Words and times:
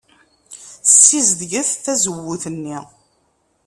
Ssizedget 0.93 1.71
tazewwut-nni. 1.83 2.79